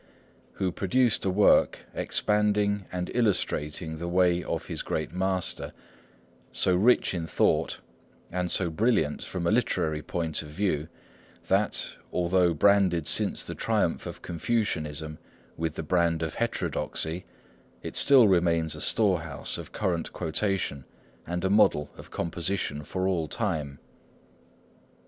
[0.53, 5.73] who produced a work expanding and illustrating the Way of his great Master,
[6.51, 7.81] so rich in thought
[8.31, 10.87] and so brilliant from a literary point of view
[11.49, 15.19] that, although branded since the triumph of Confucianism
[15.55, 17.23] with the brand of heterodoxy,
[17.83, 20.83] it still remains a storehouse of current quotation
[21.27, 23.77] and a model of composition for all time.